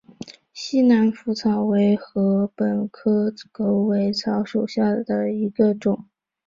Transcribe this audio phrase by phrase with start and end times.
[0.51, 6.05] 西南莩草为禾本科狗尾草属下的一个种。